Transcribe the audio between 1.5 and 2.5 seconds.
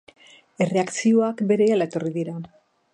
berehala etorri dira.